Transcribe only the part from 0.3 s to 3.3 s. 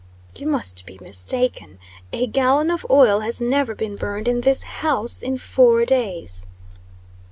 "You must be mistaken. A gallon of oil